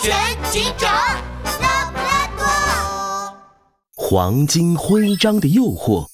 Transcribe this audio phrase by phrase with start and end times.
[0.00, 0.14] 全
[0.50, 0.90] 警长，
[1.60, 3.36] 拉布拉多。
[3.94, 6.06] 黄金徽章的诱惑。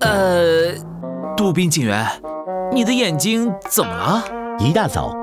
[0.00, 0.74] 呃，
[1.36, 2.06] 杜宾警员，
[2.72, 4.24] 你的眼睛怎么了？
[4.58, 5.14] 一大早，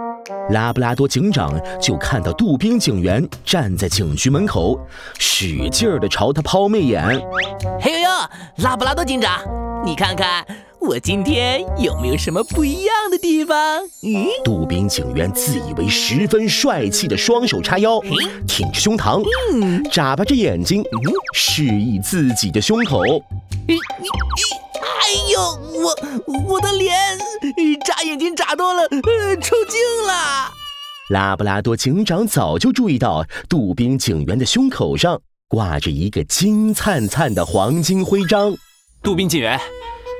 [0.52, 4.80] 拉布拉多警长就看到杜宾警员站在警局门口，
[5.18, 7.04] 使劲儿地朝他抛媚眼。
[7.82, 8.10] 嘿呦呦，
[8.64, 9.42] 拉布拉多警长，
[9.84, 10.46] 你看看
[10.82, 13.58] 我今天有没有什么不一样的地方？
[14.02, 18.00] 嗯，杜宾警员自以为十分帅气的双手叉腰，
[18.48, 19.22] 挺着胸膛，
[19.92, 20.84] 眨巴着眼睛，
[21.34, 23.02] 示意自己的胸口。
[23.04, 23.78] 哎
[25.32, 25.42] 呦，
[25.82, 25.96] 我
[26.50, 26.96] 我的脸
[27.86, 30.52] 眨眼睛眨多了，呃，抽筋了。
[31.10, 38.56] 拉布拉多警长早就注意到杜宾警员的胸口上挂着一个金灿灿的黄金徽章。
[39.02, 39.60] 杜宾警员，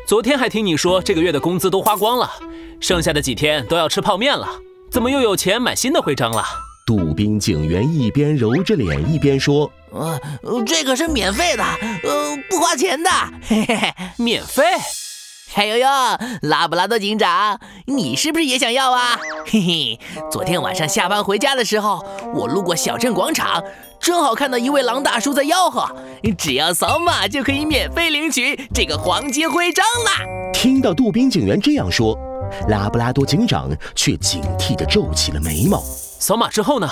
[0.10, 2.28] 昨天还听你说这个月的工资都花光了，
[2.80, 4.50] 剩下的几天都要吃泡面了，
[4.90, 6.44] 怎么又有钱买新的徽章了？
[6.84, 10.20] 杜宾警员一边揉着脸一边说：“呃，
[10.66, 13.12] 这个是免费的，呃，不花钱的，
[13.48, 14.64] 嘿嘿嘿，免费。”
[15.52, 15.88] 嗨呦呦，
[16.44, 19.20] 拉布拉多警长，你是不是也想要啊？
[19.48, 20.00] 嘿嘿，
[20.32, 22.06] 昨天晚上下班回家的时候，
[22.36, 23.64] 我路过小镇广场，
[24.00, 25.90] 正好看到一位狼大叔在吆喝，
[26.38, 30.24] 只要扫码就可以免费领取这个黄金徽章啦。
[30.54, 32.16] 听到杜宾警员这样说，
[32.68, 35.82] 拉布拉多警长却警惕地皱起了眉毛。
[36.20, 36.88] 扫码之后呢？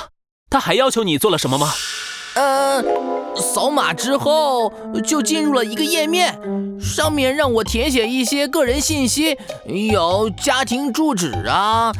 [0.49, 1.73] 他还要求你做了什么吗？
[2.37, 2.83] 呃，
[3.35, 4.71] 扫码之后
[5.03, 6.39] 就进入了一个页面，
[6.79, 9.35] 上面让我填写一些个人信息，
[9.65, 11.91] 有家庭住址啊、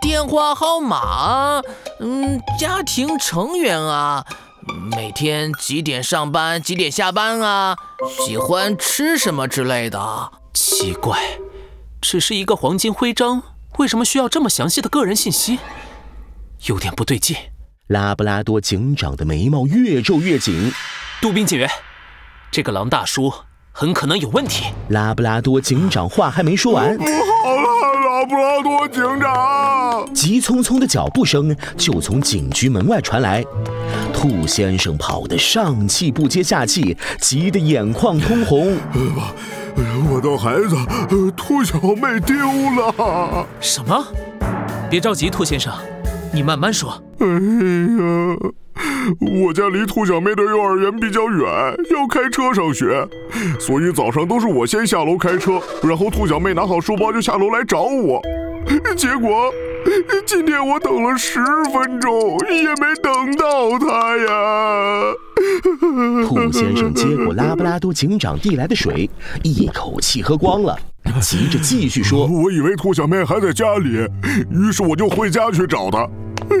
[0.00, 1.62] 电话号码啊、
[2.00, 4.24] 嗯，家庭成员啊、
[4.90, 7.76] 每天几点上班、几点下班啊、
[8.24, 10.32] 喜欢吃什么之类的。
[10.54, 11.20] 奇怪，
[12.00, 13.42] 只是一个黄金徽章，
[13.76, 15.58] 为什么需要这么详细的个人信息？
[16.68, 17.36] 有点不对劲。
[17.88, 20.72] 拉布拉多警长的眉毛越皱越紧。
[21.20, 21.68] 杜宾警员，
[22.50, 23.30] 这个狼大叔
[23.72, 24.72] 很可能有问题。
[24.88, 30.14] 拉布拉多警长话还没说完，不好了，拉布拉多警长！
[30.14, 33.44] 急匆匆的脚步声就从警局门外传来。
[34.14, 38.78] 兔先生跑得上气不接下气，急得眼眶通红。
[40.10, 40.54] 我的孩
[41.06, 42.34] 子兔小妹丢
[42.80, 43.46] 了！
[43.60, 44.02] 什么？
[44.88, 45.70] 别着急，兔先生。
[46.32, 46.98] 你慢慢说。
[47.24, 47.30] 哎
[47.98, 48.36] 呀，
[49.46, 51.40] 我家离兔小妹的幼儿园比较远，
[51.90, 53.08] 要开车上学，
[53.58, 58.20] 所以早上都是我先下楼开车，然后兔小妹拿好书包就下楼来找我。
[58.96, 59.52] 结果
[60.26, 61.40] 今天我等了十
[61.72, 65.14] 分钟也没等到她呀。
[66.26, 69.08] 兔先生接过拉布拉多警长递来的水，
[69.42, 70.78] 一口气喝光了，
[71.20, 74.06] 急着继续说：“我以为兔小妹还在家里，
[74.50, 76.06] 于是我就回家去找她。”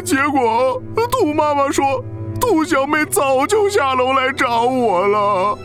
[0.04, 2.04] 结果，兔妈妈说，
[2.40, 5.58] 兔小妹早就下楼来找我了。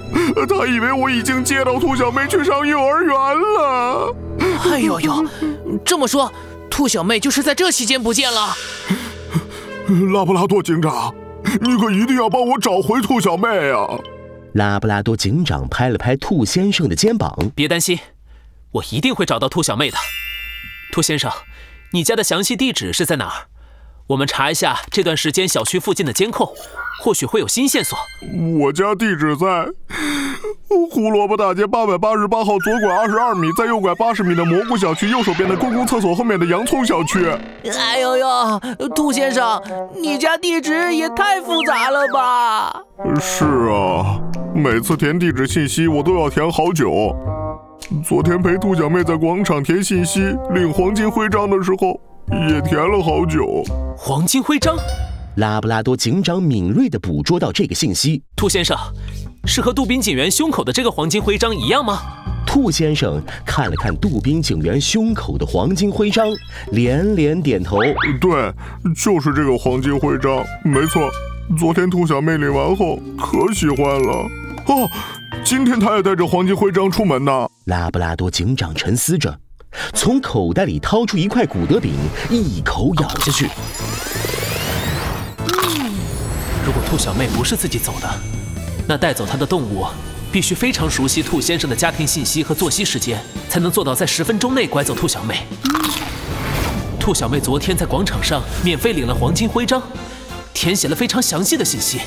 [0.47, 4.15] 她以为我已经接到兔小妹去上幼儿园了。
[4.71, 5.25] 哎呦呦，
[5.83, 6.31] 这么说，
[6.69, 8.55] 兔小妹就是在这期间不见了。
[10.13, 11.13] 拉布拉多警长，
[11.61, 13.99] 你可一定要帮我找回兔小妹啊！
[14.53, 17.99] 拉布拉多警长拍了拍兔先生的肩膀，别担心，
[18.71, 19.97] 我一定会找到兔小妹的。
[20.91, 21.31] 兔先生，
[21.91, 23.47] 你家的详细地址是在哪儿？
[24.09, 26.51] 我们查一下这段时间小区附近的监控，
[27.03, 27.95] 或许会有新线索。
[28.59, 29.67] 我家地址在
[30.89, 37.23] 胡萝卜大街八百八十八号，左拐二十二米，再右拐八十米的蘑菇小区右手边的公共厕所后面的洋葱小区。
[37.77, 38.59] 哎呦呦，
[38.95, 39.61] 兔先生，
[39.95, 42.81] 你家地址也太复杂了吧？
[43.21, 44.19] 是啊，
[44.55, 47.15] 每次填地址信息我都要填好久。
[48.03, 52.01] 昨天陪兔小妹在广场填信息领黄金徽章的时候。
[52.47, 53.63] 也填了好久。
[54.09, 54.75] 黄金徽章，
[55.35, 58.23] 拉布拉多警长敏锐地捕捉到这个信息。
[58.35, 58.75] 兔先生，
[59.45, 61.99] 是和杜宾警员胸口的这个黄金徽章一样吗？
[62.43, 66.27] 兔先生看了看杜宾警员胸口的黄金徽章，
[66.71, 67.77] 连连点头。
[68.19, 68.51] 对，
[68.95, 71.07] 就是这个黄金徽章，没错。
[71.55, 74.27] 昨天兔小妹领完后可喜欢了。
[74.65, 74.89] 哦，
[75.45, 77.47] 今天她也带着黄金徽章出门呢。
[77.65, 79.39] 拉布拉多警长沉思着。
[79.93, 81.91] 从口袋里掏出一块古德饼，
[82.31, 83.47] 一口咬下去。
[86.89, 88.09] 兔小妹不是自己走的，
[88.87, 89.85] 那带走她的动物
[90.31, 95.43] 必须非常熟悉兔先生的家庭信息和作息时间，才能做到在十分钟内拐走兔小妹。
[96.99, 99.79] 兔小妹昨天在广场上免费领了黄金徽章，
[100.51, 101.99] 填写了非常详细的信息。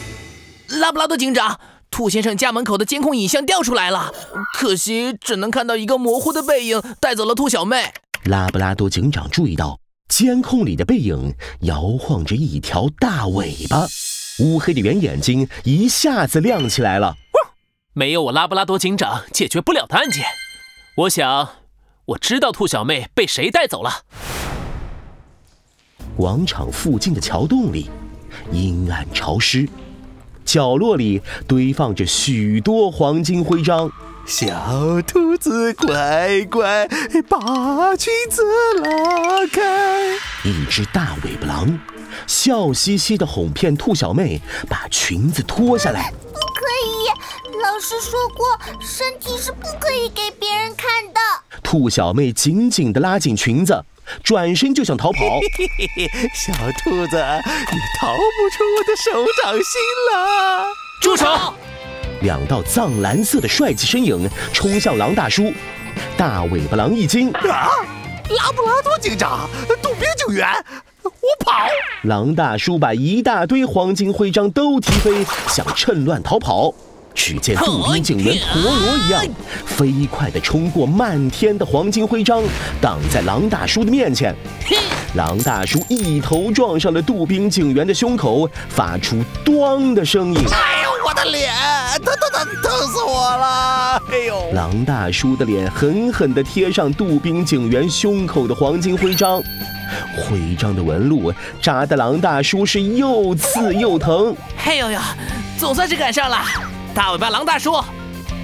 [0.81, 1.59] 拉布拉多警长。
[1.89, 4.11] 兔先生家门口的监控影像调出来了，
[4.59, 7.93] 可惜只能看到一个模糊的背影带走了兔小妹。
[8.25, 13.87] 拉布拉多警长注意到，监控里的背影摇晃着一条大尾巴，
[14.43, 17.15] 乌黑的圆眼睛一下子亮起来了。
[17.93, 20.25] 没有我拉布拉多警长解决不了的案件。
[20.97, 21.49] 我想，
[22.07, 24.03] 我知道兔小妹被谁带走了。
[26.17, 27.89] 广场附近的桥洞里，
[28.51, 29.69] 阴暗潮湿，
[30.45, 33.93] 角落里堆放着许多黄金徽章。
[34.27, 36.89] 小兔子乖乖，
[37.29, 38.43] 把裙子
[38.83, 40.15] 拉开。
[40.45, 41.79] 一只大尾巴狼
[42.27, 46.13] 笑嘻嘻地哄骗兔小妹，把裙子脱下来。
[46.33, 51.21] 不可以，老师说过，身体是不可以给别人看的。
[51.63, 53.85] 兔小妹紧紧地拉紧裙子，
[54.23, 55.41] 转身就想逃跑。
[56.35, 57.17] 小兔子，
[57.47, 59.81] 你逃不出我的手掌心
[60.13, 60.65] 了。
[61.01, 61.55] 住手！
[62.21, 65.53] 两道藏蓝色的帅气身影冲向狼大叔，
[66.17, 67.69] 大尾巴狼一惊，啊！
[68.31, 69.51] 拉布拉多警长，
[69.83, 70.49] 杜宾警员，
[71.23, 71.53] 我跑！
[72.03, 76.75] 狼大叔把一大堆黄金徽章都踢飞，想趁乱逃跑。
[77.15, 79.25] 只见杜宾警员陀螺一样，
[79.65, 82.43] 飞快地冲过漫天的黄金徽章，
[82.81, 84.35] 挡在狼大叔的面前。
[85.15, 90.41] 狼大叔一头撞上了杜宾警员的胸口，发出“咣”的声音。
[91.05, 91.53] 我的脸，
[92.05, 94.03] 疼疼疼，疼死我了！
[94.11, 99.43] 哎呦，狼大叔的脸狠狠地贴上杜宾警员胸口的黄金徽章，
[100.17, 104.35] 徽章的纹路扎得狼大叔是又刺又疼。
[104.57, 105.01] 嘿呦呦，
[105.59, 106.39] 总算是赶上了！
[106.95, 107.83] 大尾巴狼大叔，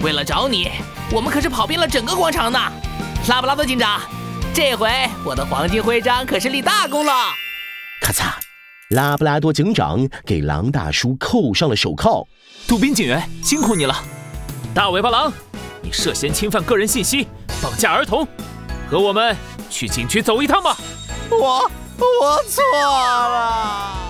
[0.03, 0.71] 为了找你，
[1.13, 2.59] 我们可是跑遍了整个广场呢。
[3.29, 4.01] 拉布拉多警长。
[4.55, 4.91] 这回
[5.25, 7.13] 我的黄金徽章可是立大功了！
[8.01, 8.25] 咔嚓，
[8.89, 12.27] 拉布拉多警长给狼大叔扣上了手铐。
[12.67, 13.95] 杜宾警员辛苦你了，
[14.75, 15.31] 大尾巴狼，
[15.83, 17.29] 你涉嫌侵犯个人信息、
[17.61, 18.27] 绑架儿童，
[18.91, 19.37] 和我们
[19.69, 20.75] 去警局走一趟吧。
[21.31, 24.08] 我我错了。